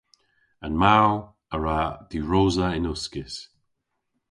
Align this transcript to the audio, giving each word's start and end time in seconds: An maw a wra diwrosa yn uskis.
An 0.65 0.73
maw 0.81 1.09
a 1.53 1.55
wra 1.57 1.79
diwrosa 2.09 2.65
yn 2.77 2.89
uskis. 2.93 3.35